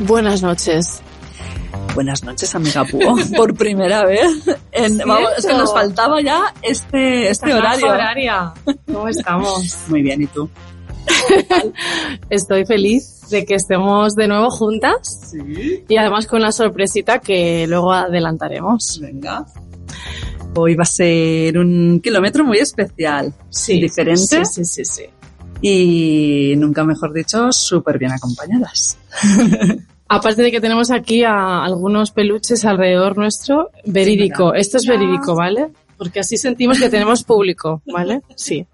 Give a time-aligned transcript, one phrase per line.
[0.00, 1.00] buenas noches.
[1.94, 3.16] Buenas noches, amiga Búho.
[3.36, 4.30] Por primera vez.
[4.72, 7.88] En, vamos, es que nos faltaba ya este, este horario.
[7.88, 8.52] horaria.
[8.86, 9.76] ¿Cómo estamos?
[9.88, 10.48] Muy bien, ¿y tú?
[12.30, 15.84] Estoy feliz de que estemos de nuevo juntas Sí.
[15.88, 18.98] y además con la sorpresita que luego adelantaremos.
[19.00, 19.44] Venga.
[20.56, 23.34] Hoy va a ser un kilómetro muy especial.
[23.50, 24.44] Sí, Diferente.
[24.44, 25.02] Sí, sí, sí, sí.
[25.66, 28.98] Y nunca mejor dicho, súper bien acompañadas.
[30.08, 34.52] Aparte de que tenemos aquí a algunos peluches alrededor nuestro, verídico.
[34.52, 35.70] Esto es verídico, ¿vale?
[35.96, 38.20] Porque así sentimos que tenemos público, ¿vale?
[38.36, 38.66] Sí.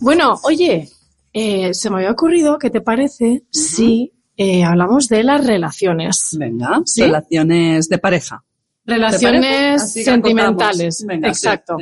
[0.00, 0.88] Bueno, oye,
[1.32, 6.36] eh, se me había ocurrido, ¿qué te parece si eh, hablamos de las relaciones?
[6.36, 6.82] Venga.
[6.86, 7.02] ¿Sí?
[7.02, 8.42] Relaciones de pareja.
[8.84, 11.04] Relaciones sentimentales.
[11.06, 11.76] Venga, Exacto.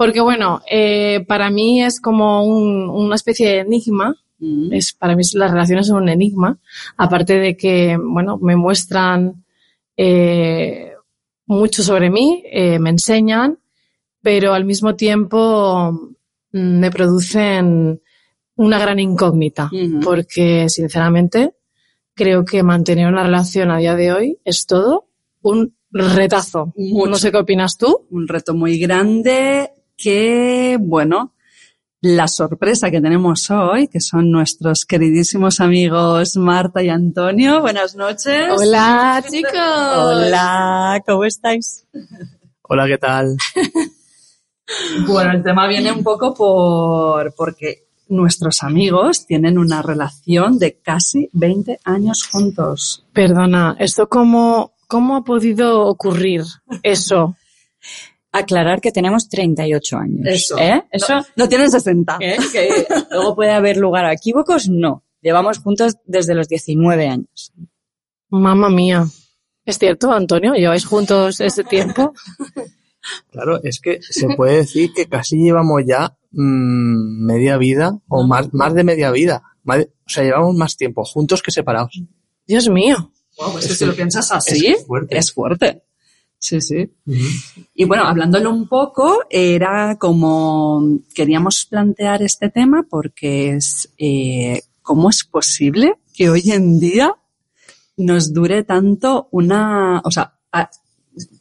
[0.00, 4.16] Porque bueno, eh, para mí es como un- una especie de enigma.
[4.38, 4.72] Mm.
[4.72, 6.58] Es, para mí las relaciones son un enigma.
[6.96, 9.44] Aparte de que, bueno, me muestran
[9.98, 10.92] eh,
[11.44, 13.58] mucho sobre mí, eh, me enseñan,
[14.22, 15.92] pero al mismo tiempo
[16.50, 18.00] mm, me producen
[18.56, 19.70] una gran incógnita.
[20.02, 21.52] Porque, sinceramente,
[22.14, 25.08] creo que mantener una relación a día de hoy es todo
[25.42, 26.72] un retazo.
[26.74, 27.10] Mucho.
[27.10, 28.06] No sé qué opinas tú.
[28.10, 31.34] un reto muy grande que, bueno,
[32.00, 37.60] la sorpresa que tenemos hoy, que son nuestros queridísimos amigos Marta y Antonio.
[37.60, 38.48] Buenas noches.
[38.56, 39.52] Hola, chicos.
[39.52, 41.86] Hola, ¿cómo estáis?
[42.62, 43.36] Hola, ¿qué tal?
[45.06, 51.28] Bueno, el tema viene un poco por, porque nuestros amigos tienen una relación de casi
[51.32, 53.04] 20 años juntos.
[53.12, 56.44] Perdona, ¿esto cómo, cómo ha podido ocurrir
[56.84, 57.34] eso?
[58.32, 60.20] aclarar que tenemos 38 años.
[60.26, 60.58] Eso.
[60.58, 60.84] ¿eh?
[60.90, 62.18] Eso, No, no tienen 60.
[62.20, 62.36] ¿eh?
[62.52, 65.04] que luego puede haber lugar a equívocos, no.
[65.22, 67.52] Llevamos juntos desde los 19 años.
[68.30, 69.04] Mamma mía.
[69.64, 70.54] ¿Es cierto, Antonio?
[70.54, 72.12] ¿Lleváis juntos ese tiempo?
[73.30, 78.52] Claro, es que se puede decir que casi llevamos ya mm, media vida o más,
[78.52, 79.42] más de media vida.
[79.62, 82.00] Más de- o sea, llevamos más tiempo juntos que separados.
[82.46, 83.12] Dios mío.
[83.38, 85.16] Wow, pues Es que si lo piensas así, es fuerte.
[85.18, 85.82] es fuerte.
[86.42, 86.90] Sí, sí.
[87.74, 95.10] Y bueno, hablándolo un poco, era como queríamos plantear este tema porque es eh, cómo
[95.10, 97.14] es posible que hoy en día
[97.98, 100.70] nos dure tanto una, o sea, a-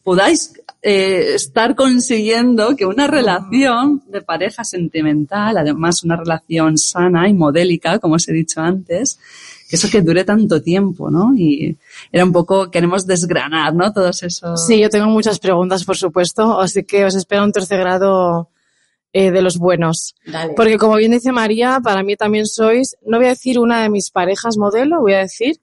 [0.03, 7.33] podáis eh, estar consiguiendo que una relación de pareja sentimental, además una relación sana y
[7.33, 9.19] modélica, como os he dicho antes,
[9.69, 11.33] que eso que dure tanto tiempo, ¿no?
[11.35, 11.77] Y
[12.11, 13.91] era un poco, queremos desgranar, ¿no?
[13.91, 14.65] Todos esos.
[14.65, 18.49] Sí, yo tengo muchas preguntas, por supuesto, así que os espero un tercer grado
[19.11, 20.15] eh, de los buenos.
[20.55, 23.89] Porque como bien dice María, para mí también sois, no voy a decir una de
[23.89, 25.59] mis parejas modelo, voy a decir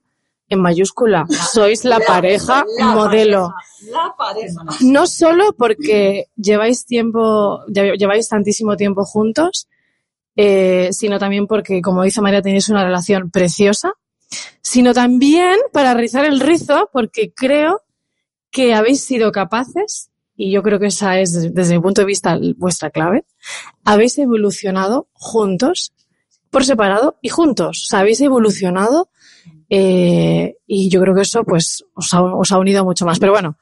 [0.49, 3.53] en mayúscula, sois la pareja modelo.
[3.91, 4.61] La pareja.
[4.81, 9.67] No solo porque lleváis tiempo, lle- lleváis tantísimo tiempo juntos,
[10.35, 13.93] eh, sino también porque, como dice María, tenéis una relación preciosa,
[14.61, 17.81] sino también para rizar el rizo, porque creo
[18.51, 22.37] que habéis sido capaces, y yo creo que esa es, desde- mi punto de vista,
[22.57, 23.25] vuestra clave,
[23.83, 25.93] habéis evolucionado juntos,
[26.49, 27.83] por separado y juntos.
[27.85, 29.09] O sea, habéis evolucionado
[29.69, 33.19] eh, y yo creo que eso pues os ha, os ha unido mucho más.
[33.19, 33.57] Pero bueno,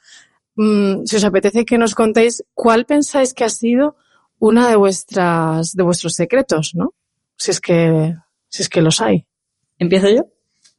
[0.56, 3.96] mm, si os apetece que nos contéis cuál pensáis que ha sido
[4.40, 6.94] una de vuestras de vuestros secretos, ¿no?
[7.38, 8.16] Si es que
[8.50, 9.26] si es que los hay.
[9.80, 10.26] ¿Empiezo yo?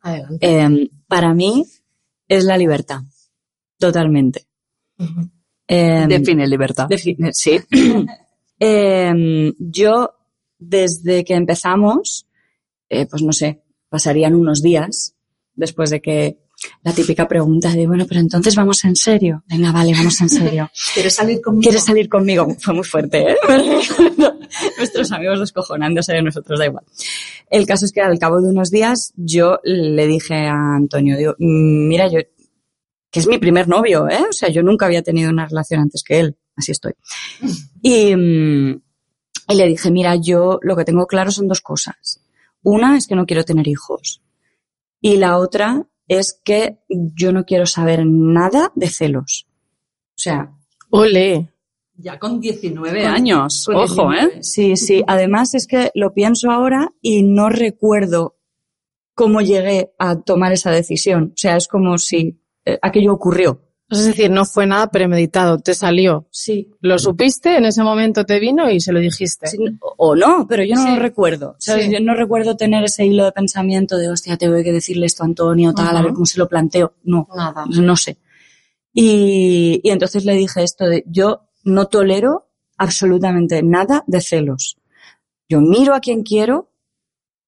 [0.00, 0.38] Adelante.
[0.40, 1.64] Eh, para mí
[2.28, 3.00] es la libertad.
[3.78, 4.46] Totalmente.
[5.68, 6.88] Eh, Define libertad.
[6.88, 7.58] Define- sí.
[8.58, 10.14] Em, yo,
[10.58, 12.26] desde que empezamos,
[12.88, 15.14] eh, pues no sé, pasarían unos días
[15.56, 16.38] después de que
[16.82, 19.42] la típica pregunta de, bueno, pero entonces vamos en serio.
[19.48, 20.70] Venga, vale, vamos en serio.
[20.94, 21.62] ¿Quieres salir conmigo?
[21.62, 22.46] ¿Quieres salir conmigo?
[22.60, 23.36] Fue muy fuerte, ¿eh?
[24.78, 26.84] Nuestros amigos descojonándose de nosotros, da igual.
[27.50, 31.34] El caso es que al cabo de unos días yo le dije a Antonio, digo,
[31.38, 32.20] "Mm, mira, yo,
[33.10, 34.24] que es mi primer novio, ¿eh?
[34.28, 36.92] O sea, yo nunca había tenido una relación antes que él, así estoy.
[37.82, 38.82] Y, mm,
[39.48, 42.20] y le dije, mira, yo lo que tengo claro son dos cosas.
[42.62, 44.22] Una es que no quiero tener hijos.
[45.06, 49.46] Y la otra es que yo no quiero saber nada de celos.
[50.16, 50.52] O sea,
[50.90, 51.48] Ole.
[51.94, 53.66] Ya con 19 años.
[53.66, 54.24] con Ojo, 19.
[54.24, 54.42] ¿eh?
[54.42, 55.04] Sí, sí.
[55.06, 58.36] Además es que lo pienso ahora y no recuerdo
[59.14, 61.30] cómo llegué a tomar esa decisión.
[61.34, 63.62] O sea, es como si eh, aquello ocurrió.
[63.88, 66.26] Es decir, no fue nada premeditado, te salió.
[66.32, 66.70] Sí.
[66.80, 69.46] Lo supiste, en ese momento te vino y se lo dijiste.
[69.46, 70.88] Sí, O no, pero yo no Sí.
[70.90, 71.54] lo recuerdo.
[71.60, 71.86] ¿sabes?
[71.86, 71.92] Sí.
[71.92, 75.26] Yo no recuerdo tener ese hilo de pensamiento de, hostia, tengo que decirle esto a
[75.26, 76.94] Antonio, tal, a ver cómo se lo planteo.
[77.04, 77.64] No, Nada.
[77.68, 78.18] no sé.
[78.92, 82.48] Y, y entonces le dije esto de, yo no tolero
[82.78, 84.78] absolutamente nada de celos.
[85.48, 86.72] Yo miro a quien quiero,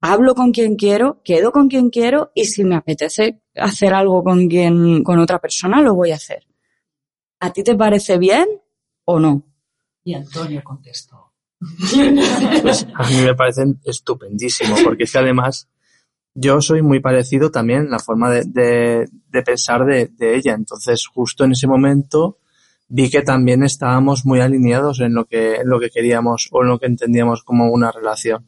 [0.01, 4.49] hablo con quien quiero, quedo con quien quiero y si me apetece hacer algo con
[4.49, 6.47] quien, con otra persona, lo voy a hacer.
[7.41, 8.47] ¿A ti te parece bien
[9.05, 9.43] o no?
[10.05, 11.33] Y Antonio contestó.
[12.63, 15.69] Pues a mí me parecen estupendísimo, porque es que además
[16.35, 20.55] yo soy muy parecido también en la forma de, de- de pensar de, de ella.
[20.55, 22.39] Entonces, justo en ese momento
[22.89, 26.69] vi que también estábamos muy alineados en lo que, en lo que queríamos o en
[26.69, 28.47] lo que entendíamos como una relación.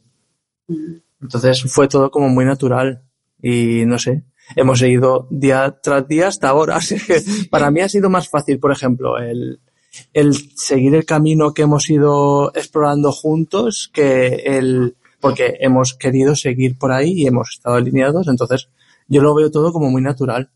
[1.21, 3.03] Entonces fue todo como muy natural
[3.41, 4.23] y no sé,
[4.55, 6.75] hemos seguido día tras día hasta ahora.
[6.77, 9.59] Así que para mí ha sido más fácil, por ejemplo, el,
[10.13, 16.77] el seguir el camino que hemos ido explorando juntos que el, porque hemos querido seguir
[16.77, 18.27] por ahí y hemos estado alineados.
[18.27, 18.69] Entonces
[19.07, 20.49] yo lo veo todo como muy natural.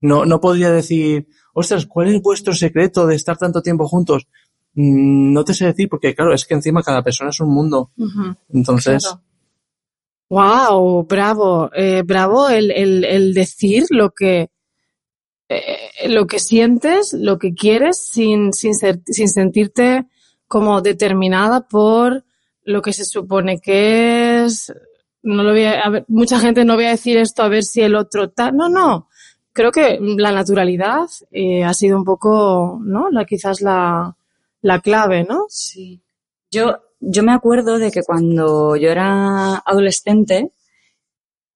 [0.00, 4.26] No, no podría decir, ostras, ¿cuál es vuestro secreto de estar tanto tiempo juntos?
[4.74, 7.92] Mm, No te sé decir porque claro, es que encima cada persona es un mundo.
[8.52, 9.04] Entonces,
[10.28, 14.48] Wow, bravo, eh, bravo el, el, el decir lo que
[15.48, 20.06] eh, lo que sientes, lo que quieres, sin, sin, ser- sin sentirte
[20.48, 22.24] como determinada por
[22.64, 24.72] lo que se supone que es.
[25.22, 27.64] No lo voy a, a ver, mucha gente no voy a decir esto a ver
[27.64, 28.56] si el otro tal.
[28.56, 29.08] No, no.
[29.52, 33.08] Creo que la naturalidad eh, ha sido un poco, ¿no?
[33.10, 34.16] La, quizás la,
[34.62, 35.46] la clave, ¿no?
[35.48, 36.02] Sí.
[36.50, 40.50] Yo, yo me acuerdo de que cuando yo era adolescente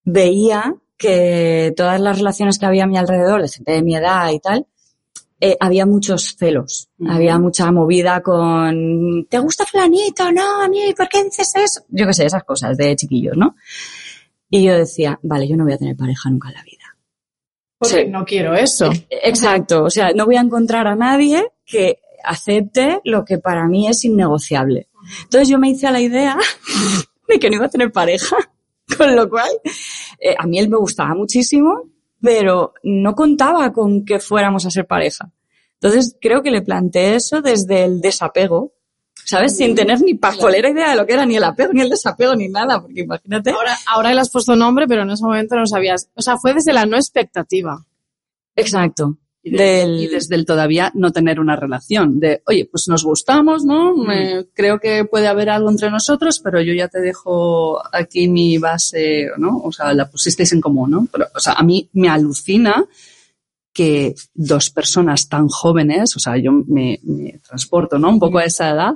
[0.05, 4.31] veía que todas las relaciones que había a mi alrededor, de gente de mi edad
[4.31, 4.67] y tal,
[5.41, 6.91] eh, había muchos celos.
[7.09, 10.31] Había mucha movida con ¿te gusta fulanito?
[10.31, 11.81] No, a mí, ¿por qué dices eso?
[11.89, 13.57] Yo qué sé, esas cosas de chiquillos, ¿no?
[14.51, 16.77] Y yo decía, vale, yo no voy a tener pareja nunca en la vida.
[17.79, 18.11] Porque Sí.
[18.11, 18.91] no quiero eso.
[19.09, 23.89] Exacto, o sea, no voy a encontrar a nadie que acepte lo que para mí
[23.89, 24.89] es innegociable.
[25.23, 26.37] Entonces yo me hice a la idea
[27.29, 28.37] de que no iba a tener pareja,
[28.99, 29.51] con lo cual
[30.19, 31.83] eh, a mí él me gustaba muchísimo,
[32.21, 35.31] pero no contaba con que fuéramos a ser pareja.
[35.75, 38.75] Entonces creo que le planteé eso desde el desapego,
[39.25, 39.57] ¿sabes?
[39.57, 42.35] Sin tener ni pajolera idea de lo que era ni el apego, ni el desapego,
[42.35, 43.51] ni nada, porque imagínate.
[43.51, 46.11] Ahora, ahora le has puesto nombre, pero en ese momento no sabías.
[46.15, 47.83] O sea, fue desde la no expectativa.
[48.57, 49.17] Exacto.
[49.43, 52.21] Y, de- Del- y desde el todavía no tener una relación.
[52.21, 53.97] De, oye, pues nos gustamos, ¿no?
[53.97, 58.59] Me- creo que puede haber algo entre nosotros, pero yo ya te dejo aquí mi
[58.59, 59.57] base, ¿no?
[59.65, 61.09] O sea, la pusisteis en común, ¿no?
[61.11, 62.85] Pero, o sea, a mí me alucina
[63.73, 68.11] que dos personas tan jóvenes, o sea, yo me, me transporto, ¿no?
[68.11, 68.95] Un poco a esa edad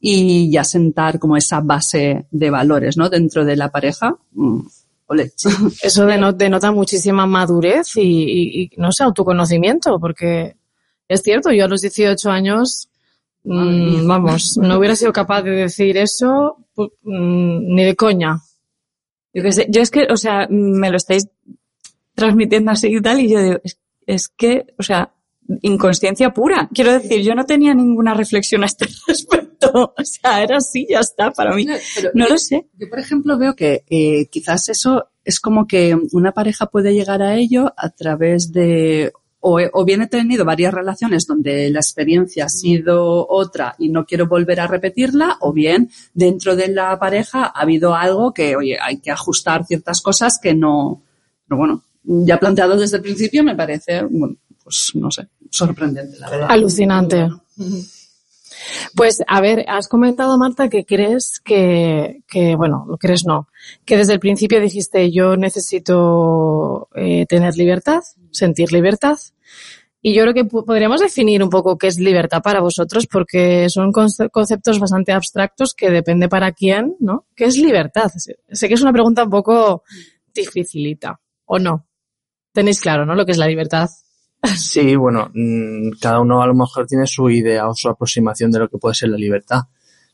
[0.00, 3.08] y ya sentar como esa base de valores, ¿no?
[3.08, 4.16] Dentro de la pareja.
[5.06, 5.32] Ole.
[5.82, 10.56] Eso deno- denota muchísima madurez y, y- y, no sé, autoconocimiento, porque
[11.08, 12.88] es cierto, yo a los 18 años,
[13.44, 18.40] mm, vamos, no hubiera sido capaz de decir eso mm, ni de coña.
[19.32, 21.28] Yo qué sé, yo es que, o sea, me lo estáis
[22.14, 25.12] transmitiendo así y tal, y yo digo, es, es que, o sea,
[25.62, 26.68] inconsciencia pura.
[26.72, 29.94] Quiero decir, yo no tenía ninguna reflexión a este respecto.
[29.96, 31.66] O sea, era así, ya está, para mí.
[31.94, 32.66] Pero No yo- lo sé.
[32.78, 37.22] Yo, por ejemplo, veo que eh, quizás eso es como que una pareja puede llegar
[37.22, 42.44] a ello a través de, o, o bien he tenido varias relaciones donde la experiencia
[42.44, 47.44] ha sido otra y no quiero volver a repetirla, o bien dentro de la pareja
[47.46, 51.02] ha habido algo que, oye, hay que ajustar ciertas cosas que no,
[51.48, 54.36] pero bueno, ya planteado desde el principio me parece, bueno,
[54.66, 56.48] pues no sé, sorprendente, la verdad.
[56.50, 57.28] Alucinante.
[58.96, 63.46] Pues, a ver, has comentado, Marta, que crees que, que, bueno, no crees no,
[63.84, 68.00] que desde el principio dijiste yo necesito eh, tener libertad,
[68.32, 69.16] sentir libertad.
[70.02, 73.92] Y yo creo que podríamos definir un poco qué es libertad para vosotros, porque son
[73.92, 77.26] conce- conceptos bastante abstractos que depende para quién, ¿no?
[77.36, 78.10] ¿Qué es libertad?
[78.16, 79.84] Sé que es una pregunta un poco
[80.34, 81.86] dificilita, ¿o no?
[82.52, 83.14] Tenéis claro, ¿no?
[83.14, 83.88] Lo que es la libertad.
[84.56, 88.60] Sí, bueno, mm, cada uno a lo mejor tiene su idea o su aproximación de
[88.60, 89.62] lo que puede ser la libertad.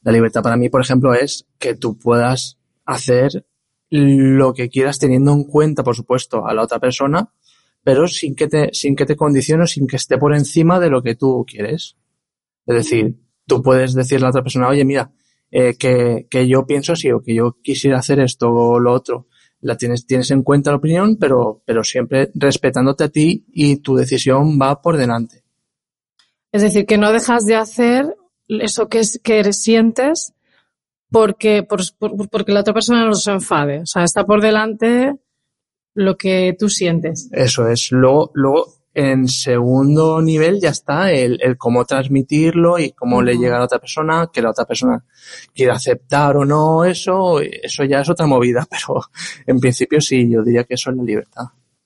[0.03, 3.45] La libertad para mí, por ejemplo, es que tú puedas hacer
[3.91, 7.31] lo que quieras teniendo en cuenta, por supuesto, a la otra persona,
[7.85, 11.03] pero sin que te, sin que te condicione, sin que esté por encima de lo
[11.03, 11.97] que tú quieres.
[12.67, 15.12] Es decir, tú puedes decirle a la otra persona, oye, mira,
[15.51, 19.27] eh, que, que yo pienso así o que yo quisiera hacer esto o lo otro.
[19.62, 23.95] La tienes, tienes en cuenta la opinión, pero, pero siempre respetándote a ti y tu
[23.97, 25.42] decisión va por delante.
[26.52, 28.14] Es decir, que no dejas de hacer
[28.49, 30.35] eso que, es, que sientes
[31.11, 33.81] porque, por, por- porque la otra persona no se enfade.
[33.81, 35.16] O sea, está por delante
[35.95, 37.28] lo que tú sientes.
[37.33, 37.90] Eso es.
[37.92, 43.57] Luego, luego en segundo nivel ya está el, el cómo transmitirlo y cómo le llega
[43.57, 45.03] a la otra persona, que la otra persona
[45.55, 49.01] quiera aceptar o no eso, eso ya es otra movida, pero
[49.47, 51.45] en principio sí, yo diría que eso es la libertad.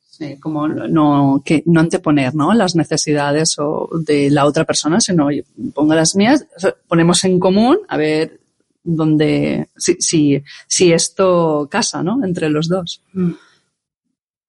[0.09, 2.55] Sí, como no, que no anteponer, ¿no?
[2.55, 5.45] Las necesidades o de la otra persona, sino oye,
[5.75, 6.47] pongo las mías,
[6.89, 8.41] ponemos en común a ver
[8.83, 12.25] dónde, si, si, si esto casa, ¿no?
[12.25, 13.03] Entre los dos.
[13.15, 13.35] N-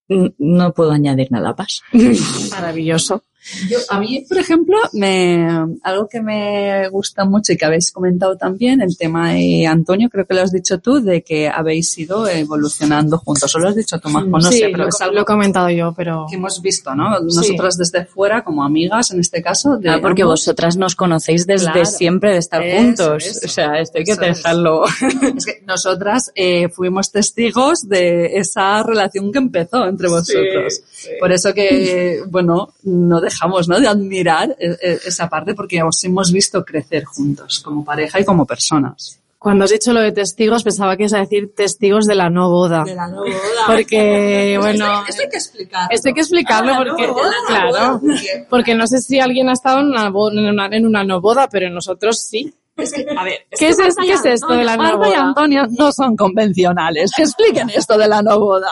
[0.09, 1.81] No puedo añadir nada más.
[2.51, 3.23] Maravilloso.
[3.69, 5.47] Yo, a mí, por ejemplo, me,
[5.83, 10.25] algo que me gusta mucho y que habéis comentado también, el tema de Antonio, creo
[10.25, 13.53] que lo has dicho tú, de que habéis ido evolucionando juntos.
[13.55, 15.25] O lo has dicho tú, Majo, no sí, sé, pero lo, es lo algo he
[15.25, 17.19] comentado yo, pero que hemos visto, ¿no?
[17.21, 19.77] Nosotras desde fuera, como amigas, en este caso.
[19.77, 20.41] De Ah, porque ambos.
[20.41, 21.85] vosotras nos conocéis desde Claro.
[21.85, 23.25] siempre de estar Eso, juntos.
[23.25, 23.39] eso.
[23.45, 24.83] o sea, esto hay que Eso dejarlo.
[25.37, 30.81] Es que nosotras eh, fuimos testigos de esa relación que empezó entre vosotros.
[31.19, 33.36] Por eso que, bueno, no dejamos
[33.67, 33.79] ¿no?
[33.79, 38.25] de admirar eh, eh, esa parte porque os hemos visto crecer juntos, como pareja y
[38.25, 39.19] como personas.
[39.39, 42.49] cuando has dicho lo de testigos pensaba que ibas a decir testigos de la no
[42.49, 42.83] boda.
[42.85, 43.31] la no boda.
[43.67, 45.87] Porque, bueno, Esto hay que explicarlo.
[45.91, 49.49] esto hay que explicarlo Ah, porque, no boda, claro, porque- porque no sé si alguien
[49.49, 52.53] ha estado en una, en una, en una no boda, pero nosotros sí.
[52.75, 55.21] Es que, a ver, ¿Qué es, qué es esto de la no Marta y boda?
[55.29, 57.11] Antonio no son convencionales.
[57.15, 58.69] Que expliquen esto de la no boda.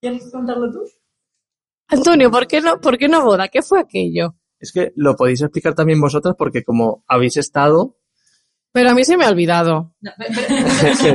[0.00, 0.80] ¿Quieres contarlo tú?
[1.88, 3.48] Antonio, ¿por qué no, por qué no boda?
[3.48, 4.34] ¿Qué fue aquello?
[4.60, 7.96] Es que lo podéis explicar también vosotras porque como habéis estado,
[8.72, 9.94] Pero a mí se me ha olvidado.
[10.00, 10.10] No,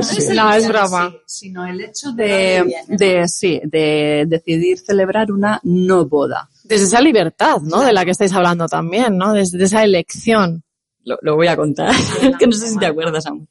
[0.02, 0.22] Sí.
[0.56, 1.10] Es broma.
[1.26, 6.48] Sí, sino el hecho de, de, sí, de decidir celebrar una no boda.
[6.64, 7.82] Desde esa libertad, ¿no?
[7.82, 9.32] De la que estáis hablando también, ¿no?
[9.32, 10.64] Desde esa elección.
[11.04, 11.94] Lo, lo voy a contar,
[12.38, 13.46] que no sé si te acuerdas aún.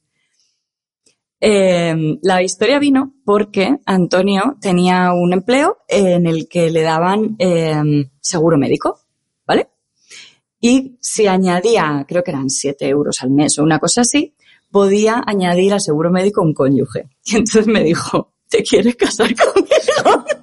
[1.46, 7.76] Eh, la historia vino porque Antonio tenía un empleo en el que le daban eh,
[8.22, 9.02] seguro médico,
[9.46, 9.68] ¿vale?
[10.62, 14.34] Y si añadía, creo que eran 7 euros al mes o una cosa así,
[14.72, 17.10] podía añadir al seguro médico un cónyuge.
[17.26, 20.26] Y entonces me dijo, ¿te quieres casar conmigo?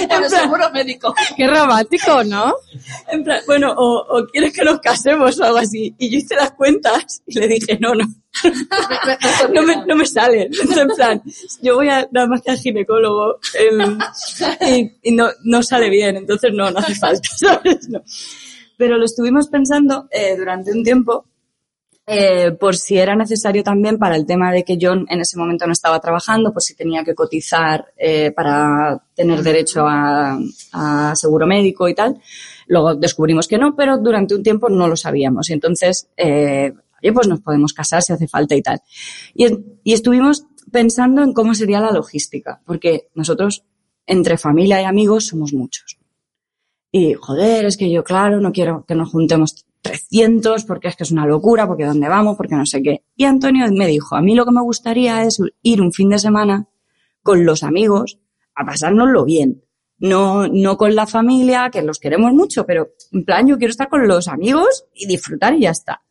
[0.00, 1.14] En plan- seguro médico.
[1.36, 2.54] Qué romántico, ¿no?
[3.10, 5.94] En plan, bueno, o, o quieres que nos casemos o algo así.
[5.98, 8.04] Y yo hice las cuentas y le dije, no, no.
[9.54, 10.48] No me, no me sale.
[10.76, 11.22] En plan,
[11.62, 13.98] yo voy a nada más que al ginecólogo em,
[15.02, 17.28] y, no, no sale bien, entonces no, no hace falta.
[18.76, 21.26] Pero lo estuvimos pensando eh, durante un tiempo
[22.12, 25.64] eh, por si era necesario también para el tema de que yo en ese momento
[25.66, 30.36] no estaba trabajando, por si tenía que cotizar eh, para tener derecho a,
[31.14, 32.20] seguro médico y tal.
[32.66, 35.50] Luego descubrimos que no, pero durante un tiempo no lo sabíamos.
[35.50, 36.08] Y entonces,
[37.02, 38.80] oye, pues nos podemos casar si hace falta y tal.
[39.34, 39.46] Y,
[39.84, 43.64] y estuvimos pensando en cómo sería la logística, porque nosotros,
[44.06, 45.98] entre familia y amigos, somos muchos.
[46.92, 51.04] Y, joder, es que yo, claro, no quiero que nos juntemos 300 porque es que
[51.04, 53.04] es una locura, porque dónde vamos, porque no sé qué.
[53.16, 56.18] Y Antonio me dijo, a mí lo que me gustaría es ir un fin de
[56.18, 56.68] semana
[57.22, 58.18] con los amigos
[58.54, 59.64] a pasárnoslo bien.
[59.98, 63.88] No, no con la familia, que los queremos mucho, pero en plan yo quiero estar
[63.88, 66.02] con los amigos y disfrutar y ya está.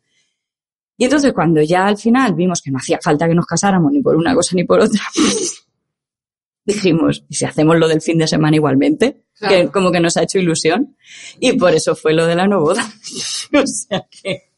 [0.99, 4.01] Y entonces cuando ya al final vimos que no hacía falta que nos casáramos ni
[4.01, 5.01] por una cosa ni por otra,
[6.65, 9.23] dijimos, ¿y si hacemos lo del fin de semana igualmente?
[9.39, 10.97] Que como que nos ha hecho ilusión.
[11.39, 12.83] Y por eso fue lo de la no boda.
[13.53, 14.49] o sea que...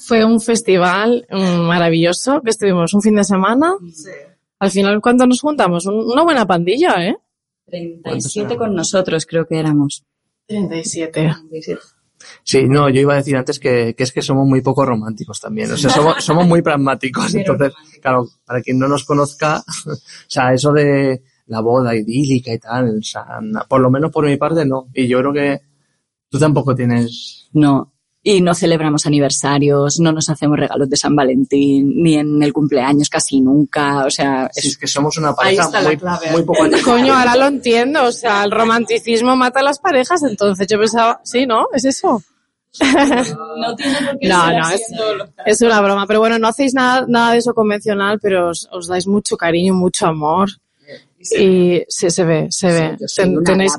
[0.00, 3.74] Fue un festival mm, maravilloso que estuvimos un fin de semana.
[4.60, 5.86] Al final, ¿cuánto nos juntamos?
[5.86, 7.16] Un- una buena pandilla, ¿eh?
[7.66, 10.04] 37 con nosotros creo que éramos.
[10.46, 11.34] 37.
[12.42, 15.40] Sí, no, yo iba a decir antes que, que es que somos muy poco románticos
[15.40, 19.94] también, o sea, somos, somos muy pragmáticos, entonces, claro, para quien no nos conozca, o
[20.26, 23.26] sea, eso de la boda idílica y tal, o sea,
[23.68, 25.60] por lo menos por mi parte no, y yo creo que
[26.28, 27.92] tú tampoco tienes, No.
[28.22, 33.08] Y no celebramos aniversarios, no nos hacemos regalos de San Valentín, ni en el cumpleaños
[33.08, 34.04] casi nunca.
[34.04, 35.96] O sea, es es, que somos una pareja muy,
[36.32, 38.04] muy poco Coño, ahora lo entiendo.
[38.04, 40.22] O sea, el romanticismo mata a las parejas.
[40.22, 41.68] Entonces yo pensaba, sí, ¿no?
[41.72, 42.22] ¿Es eso?
[42.78, 44.82] no tiene por qué No, no, es-.
[45.46, 46.06] Es una broma.
[46.06, 49.72] Pero bueno, no hacéis nada, nada de eso convencional, pero os, os dais mucho cariño,
[49.74, 50.50] mucho amor.
[51.38, 52.96] y se, se ve, se ve.
[53.16, 53.76] Ten- tenéis.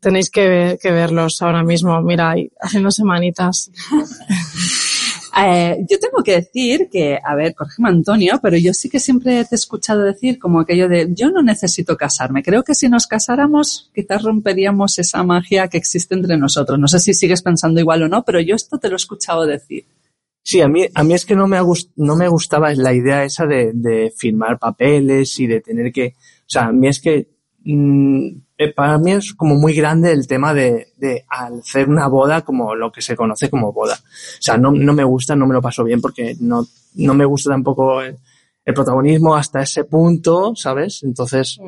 [0.00, 2.00] Tenéis que, ver- que verlos ahora mismo.
[2.02, 3.70] Mira, haciendo semanitas.
[5.38, 9.44] Eh, yo tengo que decir que, a ver, corrígeme Antonio, pero yo sí que siempre
[9.44, 12.42] te he escuchado decir como aquello de yo no necesito casarme.
[12.42, 16.78] Creo que si nos casáramos quizás romperíamos esa magia que existe entre nosotros.
[16.78, 19.44] No sé si sigues pensando igual o no, pero yo esto te lo he escuchado
[19.44, 19.84] decir.
[20.42, 21.58] Sí, a mí, a mí es que no me,
[21.96, 26.48] no me gustaba la idea esa de, de firmar papeles y de tener que, o
[26.48, 27.28] sea, a mí es que,
[27.64, 28.28] mm,
[28.74, 32.90] para mí es como muy grande el tema de, de hacer una boda como lo
[32.90, 33.94] que se conoce como boda.
[33.94, 37.26] O sea, no, no me gusta, no me lo paso bien porque no, no me
[37.26, 38.16] gusta tampoco el,
[38.64, 41.02] el protagonismo hasta ese punto, ¿sabes?
[41.04, 41.58] Entonces,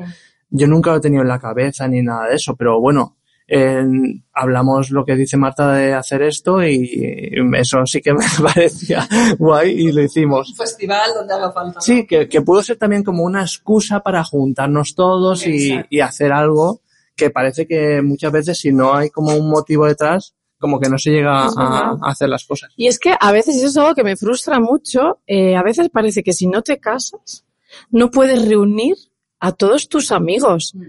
[0.49, 3.18] yo nunca lo he tenido en la cabeza ni nada de eso, pero bueno,
[3.49, 9.07] en- hablamos lo que dice Marta de hacer esto y eso sí que me parecía
[9.37, 10.53] guay y lo hicimos.
[10.55, 11.81] festival donde haga falta.
[11.81, 16.31] Sí, que, que pudo ser también como una excusa para juntarnos todos y, y hacer
[16.31, 16.81] algo
[17.15, 20.97] que parece que muchas veces si no hay como un motivo detrás, como que no
[20.97, 22.71] se llega a, hacer las cosas.
[22.75, 25.63] Y es que a veces, y eso es algo que me frustra mucho, eh, a
[25.63, 27.45] veces parece que si no te casas,
[27.91, 28.95] no puedes reunir
[29.39, 30.73] a todos tus amigos.
[30.75, 30.81] Mm.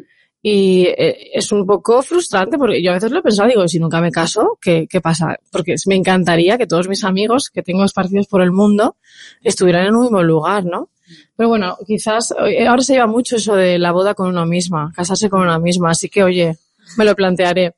[0.42, 3.78] Y eh, es un poco frustrante porque yo a veces lo he pensado, digo, si
[3.78, 5.36] nunca me caso, ¿qué, qué pasa?
[5.52, 8.96] Porque me encantaría que todos mis amigos que tengo esparcidos por el mundo
[9.42, 10.88] estuvieran en un mismo lugar, ¿no?
[11.36, 14.92] Pero bueno, quizás eh, ahora se lleva mucho eso de la boda con uno misma,
[14.94, 16.56] casarse con una misma, así que oye,
[16.96, 17.74] me lo plantearé.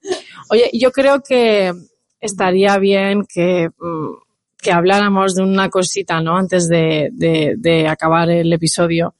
[0.50, 1.72] Oye, yo creo que
[2.20, 4.12] estaría bien que, mm,
[4.58, 6.36] que habláramos de una cosita, ¿no?
[6.36, 9.14] Antes de, de, de acabar el episodio.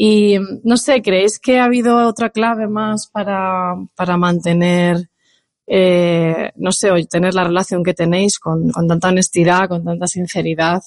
[0.00, 5.10] Y no sé, ¿creéis que ha habido otra clave más para, para mantener,
[5.66, 10.06] eh, no sé, o tener la relación que tenéis con, con tanta honestidad, con tanta
[10.06, 10.80] sinceridad?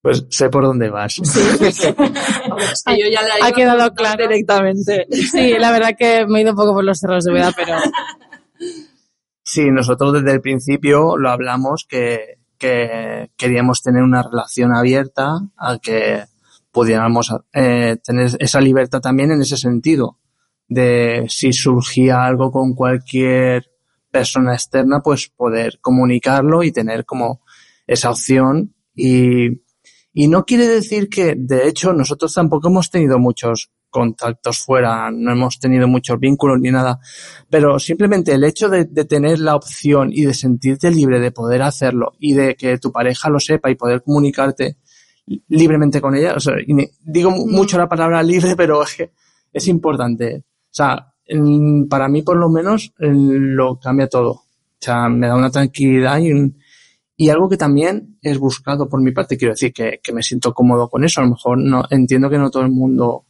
[0.00, 1.18] Pues sé por dónde vas.
[1.68, 4.22] Es que yo ya le Ha quedado claro.
[4.22, 5.06] directamente.
[5.10, 7.76] Sí, la verdad que me he ido un poco por los cerros de Úbeda, pero
[9.44, 15.78] Sí, nosotros desde el principio lo hablamos que, que queríamos tener una relación abierta a
[15.78, 16.24] que
[16.74, 20.18] pudiéramos eh, tener esa libertad también en ese sentido
[20.66, 23.70] de si surgía algo con cualquier
[24.10, 27.42] persona externa, pues poder comunicarlo y tener como
[27.86, 28.74] esa opción.
[28.92, 29.62] Y,
[30.12, 35.30] y no quiere decir que, de hecho, nosotros tampoco hemos tenido muchos contactos fuera, no
[35.30, 36.98] hemos tenido muchos vínculos ni nada,
[37.48, 41.62] pero simplemente el hecho de, de tener la opción y de sentirte libre de poder
[41.62, 44.78] hacerlo y de que tu pareja lo sepa y poder comunicarte
[45.48, 46.54] libremente con ella, o sea,
[47.02, 49.10] digo mu- mucho la palabra libre, pero es que
[49.52, 50.44] es importante.
[50.46, 54.30] O sea, en- para mí por lo menos lo cambia todo.
[54.32, 54.42] O
[54.80, 56.58] sea, me da una tranquilidad y, un-
[57.16, 59.36] y algo que también es buscado por mi parte.
[59.38, 61.20] Quiero decir que, que me siento cómodo con eso.
[61.20, 63.24] A lo mejor no entiendo que no todo el mundo.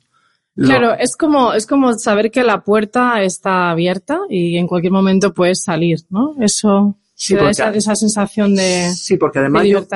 [0.57, 4.93] lo- Claro, es como, es como saber que la puerta está abierta y en cualquier
[4.93, 6.35] momento puedes salir, ¿no?
[6.41, 9.87] Eso Sí, da porque- esa, esa sensación de, Sí, porque de además yo.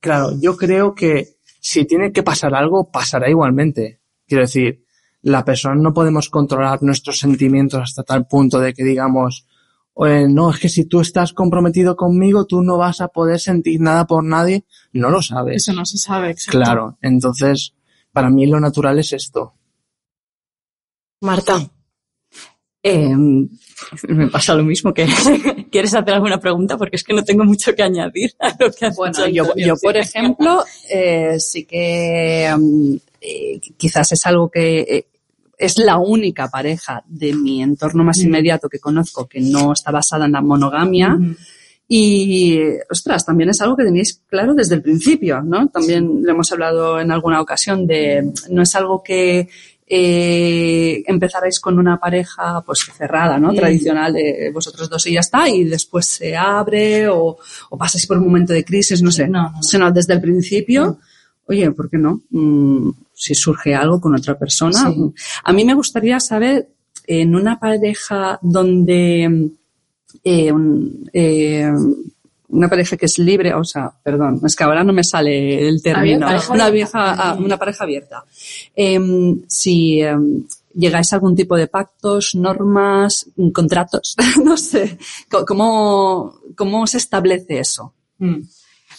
[0.00, 1.35] Claro, yo creo que
[1.66, 4.00] si tiene que pasar algo, pasará igualmente.
[4.26, 4.84] Quiero decir,
[5.22, 9.46] la persona no podemos controlar nuestros sentimientos hasta tal punto de que digamos,
[9.94, 13.80] "Oye, no, es que si tú estás comprometido conmigo, tú no vas a poder sentir
[13.80, 14.64] nada por nadie.
[14.92, 15.56] No lo sabes.
[15.56, 16.30] Eso no se sabe.
[16.30, 16.58] exacto.
[16.58, 17.74] Claro, entonces,
[18.12, 19.54] para mí lo natural es esto.
[21.20, 21.68] Marta,
[22.88, 23.16] Eh,
[24.08, 25.06] me pasa lo mismo que
[25.72, 28.86] quieres hacer alguna pregunta porque es que no tengo mucho que añadir a lo que
[28.86, 34.80] has Bueno, dicho, yo, por ejemplo, eh, sí que mm, eh, quizás es algo que
[34.80, 35.06] eh,
[35.58, 40.26] es la única pareja de mi entorno más inmediato que conozco que no está basada
[40.26, 41.18] en la monogamia.
[41.88, 42.58] Y,
[42.90, 45.68] ostras, también es algo que tenéis claro desde el principio, ¿no?
[45.68, 49.48] También lo hemos hablado en alguna ocasión de, no es algo que
[49.88, 53.52] eh, empezarais con una pareja pues cerrada, ¿no?
[53.54, 57.36] Tradicional de vosotros dos y ya está, y después se abre o,
[57.70, 59.28] o pasáis por un momento de crisis, no sé.
[59.28, 59.62] No, no.
[59.62, 60.98] Sino desde el principio,
[61.46, 62.20] oye, ¿por qué no?
[62.30, 64.90] Mm, si surge algo con otra persona.
[64.92, 65.00] Sí.
[65.44, 66.68] A mí me gustaría saber,
[67.06, 69.50] en una pareja donde
[70.24, 71.70] eh, un- eh,
[72.48, 75.82] una pareja que es libre, o sea, perdón, es que ahora no me sale el
[75.82, 76.26] término.
[76.26, 76.52] Abierta.
[76.52, 78.24] Una, vieja, ah, una pareja abierta.
[78.74, 84.98] Em, si em, llegáis a algún tipo de pactos, normas, contratos, no sé,
[85.46, 87.94] ¿cómo, cómo se establece eso?
[88.18, 88.42] Mm.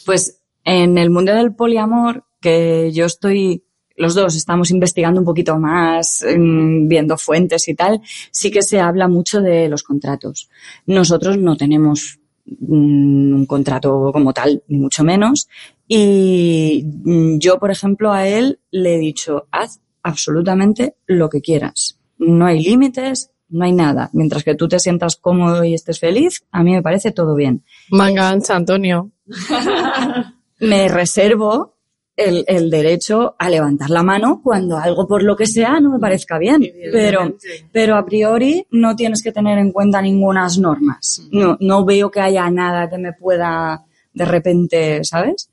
[0.06, 3.64] Pues en el mundo del poliamor, que yo estoy,
[3.96, 8.80] los dos estamos investigando un poquito más, mm, viendo fuentes y tal, sí que se
[8.80, 10.50] habla mucho de los contratos.
[10.86, 12.20] Nosotros no tenemos
[12.62, 15.48] un contrato como tal, ni mucho menos.
[15.88, 22.00] Y mm, yo, por ejemplo, a él le he dicho, haz absolutamente lo que quieras.
[22.18, 24.10] No hay límites, no hay nada.
[24.14, 27.64] Mientras que tú te sientas cómodo y estés feliz, a mí me parece todo bien.
[27.90, 29.12] Manga ancha, Antonio.
[30.60, 31.77] Me reservo
[32.18, 36.00] el, el derecho a levantar la mano cuando algo por lo que sea no me
[36.00, 36.62] parezca bien.
[36.92, 37.38] Pero,
[37.72, 41.22] pero a priori no tienes que tener en cuenta ningunas normas.
[41.32, 45.52] No, no veo que haya nada que me pueda de repente, ¿sabes?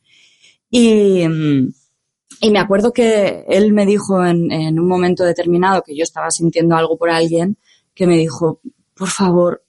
[0.71, 1.69] Y, mm,
[2.41, 6.31] y me acuerdo que él me dijo en, en un momento determinado que yo estaba
[6.31, 7.59] sintiendo algo por alguien,
[7.95, 8.61] que me dijo,
[8.95, 9.65] por favor,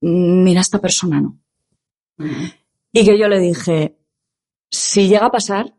[0.00, 1.38] mira a esta persona, ¿no?
[2.92, 3.96] Y que yo le dije,
[4.68, 5.74] si llega a pasar,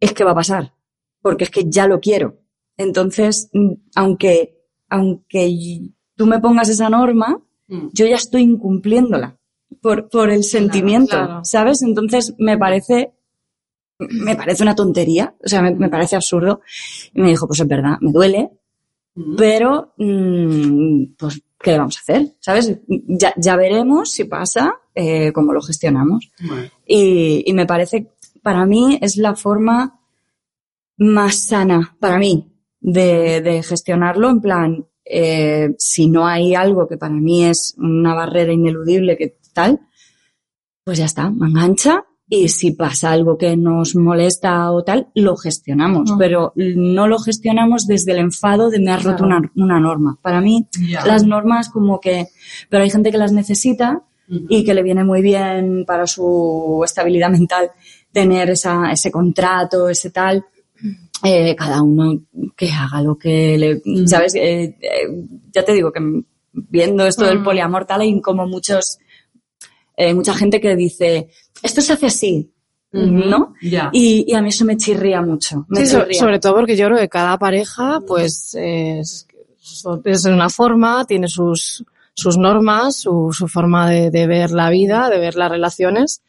[0.00, 0.74] es que va a pasar,
[1.22, 2.38] porque es que ya lo quiero.
[2.76, 7.88] Entonces, mm, aunque, aunque tú me pongas esa norma, Mm.
[7.92, 9.36] yo ya estoy incumpliéndola
[9.82, 11.44] por, por el sentimiento, claro.
[11.44, 11.82] ¿sabes?
[11.82, 13.12] Entonces, me parece,
[13.98, 16.60] me parece una tontería, o sea, me, me parece absurdo.
[17.12, 18.50] Y me dijo, pues es verdad, me duele,
[19.36, 22.28] pero, mm, pues, ¿qué le vamos a hacer?
[22.38, 22.78] ¿Sabes?
[22.86, 26.30] Ya, ya veremos si pasa, eh, cómo lo gestionamos.
[26.46, 26.68] Bueno.
[26.86, 28.12] Y, y me parece,
[28.46, 29.98] para mí, es la forma
[30.98, 32.46] más sana, para mí,
[32.80, 34.30] de, de gestionarlo.
[34.30, 39.36] En plan, eh, si no hay algo que para mí es una barrera ineludible que
[39.52, 39.80] tal,
[40.84, 42.04] pues ya está, me engancha.
[42.28, 46.12] Y si pasa algo que nos molesta o tal, lo gestionamos.
[46.16, 49.38] Pero no lo gestionamos desde el enfado de me has roto Claro.
[49.38, 50.18] una, una norma.
[50.22, 50.68] Para mí,
[51.04, 52.28] las normas como que,
[52.70, 57.30] pero hay gente que las necesita y que le viene muy bien para su estabilidad
[57.30, 57.70] mental
[58.16, 60.42] tener esa, ese contrato, ese tal.
[61.22, 62.18] Eh, cada uno
[62.56, 64.34] que haga lo que le, ¿sabes?
[64.36, 65.08] Eh, eh,
[65.52, 66.00] ya te digo que
[66.50, 68.98] viendo esto del poliamor tal hay como muchos,
[70.14, 71.28] mucha gente que dice,
[71.62, 72.50] esto se hace así,
[72.90, 73.52] ¿no?
[73.92, 75.66] Y, y a mí eso me chirría mucho.
[75.68, 76.18] Me Sí, chirría.
[76.18, 79.26] sobre todo porque yo creo que cada pareja, pues, es,
[80.04, 81.84] es una forma, tiene sus,
[82.16, 86.22] sus normas, su, su forma de, de ver la vida, de ver las relaciones.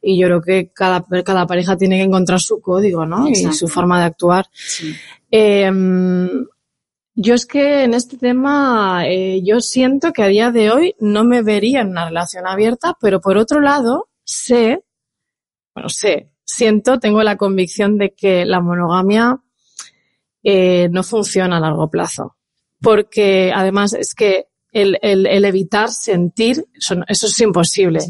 [0.00, 3.28] Y yo creo que cada, cada pareja tiene que encontrar su código, ¿no?
[3.28, 4.46] Y su forma de actuar.
[4.54, 4.94] Sí.
[5.30, 5.70] Eh,
[7.16, 11.24] yo es que en este tema, eh, yo siento que a día de hoy no
[11.24, 14.82] me vería en una relación abierta, pero por otro lado, sé,
[15.74, 19.40] bueno, sé, siento, tengo la convicción de que la monogamia
[20.42, 22.36] eh, no funciona a largo plazo.
[22.80, 28.00] Porque además es que el, el- el evitar sentir, eso, eso es imposible.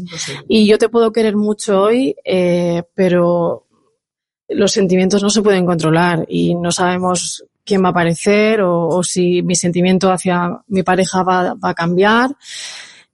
[0.49, 3.65] Y yo te puedo querer mucho hoy, eh, pero
[4.49, 9.03] los sentimientos no se pueden controlar y no sabemos quién va a aparecer o, o
[9.03, 12.29] si mi sentimiento hacia mi pareja va, va a cambiar.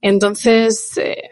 [0.00, 1.30] Entonces, eh,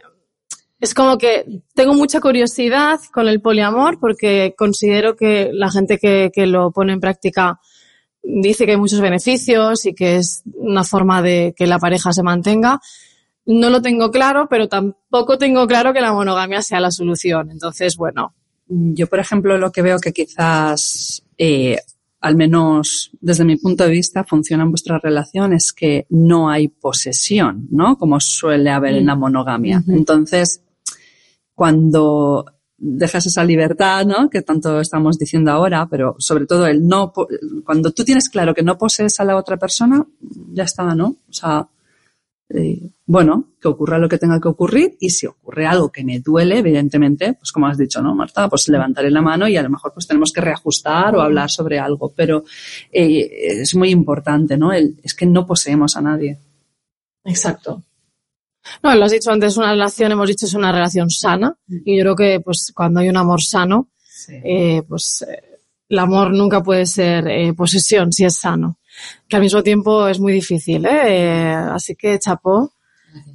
[0.78, 6.30] es como que tengo mucha curiosidad con el poliamor porque considero que la gente que,
[6.32, 7.60] que lo pone en práctica
[8.22, 12.22] dice que hay muchos beneficios y que es una forma de que la pareja se
[12.22, 12.80] mantenga.
[13.46, 17.50] No lo tengo claro, pero tampoco tengo claro que la monogamia sea la solución.
[17.50, 18.34] Entonces, bueno,
[18.72, 21.76] Yo, por ejemplo, lo que veo que quizás, eh,
[22.20, 26.68] al menos desde mi punto de vista, funciona en vuestra relación es que no hay
[26.68, 27.98] posesión, ¿no?
[27.98, 29.82] Como suele haber en la monogamia.
[29.88, 30.62] Entonces,
[31.52, 32.44] cuando
[32.80, 34.30] dejas esa libertad, ¿no?
[34.30, 37.12] Que tanto estamos diciendo ahora, pero sobre todo el no,
[37.64, 40.04] cuando tú tienes claro que no posees a la otra persona,
[40.52, 41.08] ya está, ¿no?
[41.28, 41.68] O sea,
[42.48, 46.20] eh, bueno, que ocurra lo que tenga que ocurrir y si ocurre algo que me
[46.20, 48.48] duele, evidentemente, pues como has dicho, ¿no, Marta?
[48.48, 51.78] Pues levantaré la mano y a lo mejor pues tenemos que reajustar o hablar sobre
[51.78, 52.44] algo, pero
[52.90, 54.72] eh, es muy importante, ¿no?
[54.72, 56.38] El, es que no poseemos a nadie.
[57.24, 57.84] Exacto.
[58.82, 61.54] No, lo has dicho antes, una relación, hemos dicho, es una relación sana.
[61.84, 63.88] Y yo creo que, pues, cuando hay un amor sano,
[64.44, 65.42] eh, pues, eh,
[65.88, 68.78] el amor nunca puede ser eh, posesión si es sano.
[69.28, 71.00] Que al mismo tiempo es muy difícil, ¿eh?
[71.06, 72.72] Eh, así que, chapó.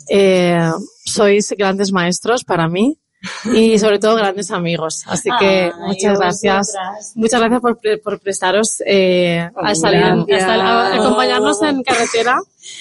[0.09, 0.69] Eh,
[1.05, 2.97] sois grandes maestros para mí
[3.53, 5.03] y sobre todo grandes amigos.
[5.07, 6.67] Así que muchas gracias.
[6.67, 7.13] vosotras.
[7.15, 12.37] Muchas gracias por, pre- por prestaros eh, a, salir, a, estar- a acompañarnos en carretera.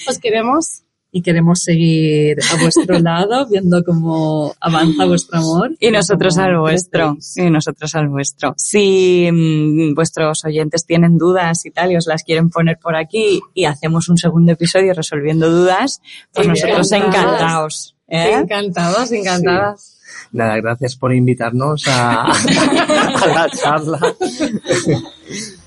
[0.07, 0.83] Os queremos.
[1.17, 5.71] Y queremos seguir a vuestro lado, viendo cómo avanza vuestro amor.
[5.79, 7.15] Y nosotros al vuestro.
[7.37, 8.53] Y nosotros al vuestro.
[8.57, 13.39] Si mm, vuestros oyentes tienen dudas y tal y os las quieren poner por aquí
[13.53, 16.01] y hacemos un segundo episodio resolviendo dudas,
[16.33, 17.95] pues nosotros encantados.
[18.09, 18.33] ¿eh?
[18.33, 19.97] Encantadas, encantadas.
[20.33, 23.99] Nada, gracias por invitarnos a, a la charla.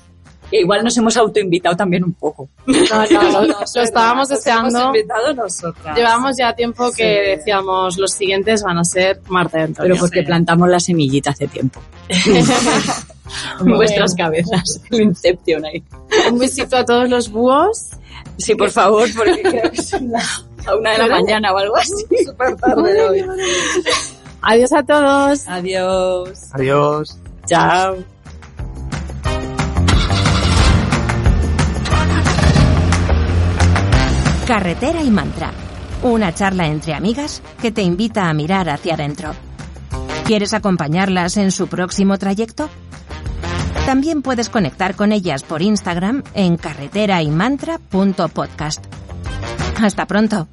[0.51, 2.49] Igual nos hemos autoinvitado también un poco.
[2.65, 2.75] No,
[3.11, 4.85] no, lo, lo estábamos Nos hemos deseando.
[4.87, 5.95] invitado nosotras.
[5.95, 9.93] Llevamos ya tiempo que decíamos los siguientes van a ser Marta y Antonio.
[9.93, 11.81] Pero porque plantamos la semillita hace tiempo.
[13.59, 14.81] en vuestras cabezas.
[14.91, 15.83] El Inception ahí.
[16.31, 17.89] Un besito a todos los búhos.
[18.37, 20.23] Sí, por favor, porque creo que son la,
[20.65, 22.05] a una de la mañana o algo así.
[22.25, 23.25] Súper tarde hoy.
[24.41, 25.47] Adiós a todos.
[25.47, 26.39] Adiós.
[26.53, 27.17] Adiós.
[27.45, 27.97] Chao.
[34.49, 35.51] Carretera y Mantra.
[36.01, 39.33] Una charla entre amigas que te invita a mirar hacia adentro.
[40.25, 42.67] ¿Quieres acompañarlas en su próximo trayecto?
[43.85, 48.83] También puedes conectar con ellas por Instagram en carreteraymantra.podcast.
[49.79, 50.47] Hasta pronto.